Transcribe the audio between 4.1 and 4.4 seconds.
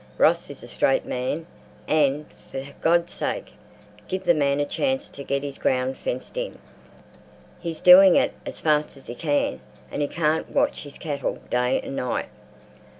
the